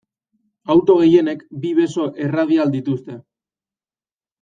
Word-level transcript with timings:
Auto 0.75 0.95
gehienek 1.01 1.45
bi 1.67 1.75
beso 1.83 2.09
erradial 2.31 2.77
dituzte. 2.81 3.23